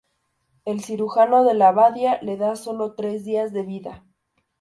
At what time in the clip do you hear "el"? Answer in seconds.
0.65-0.83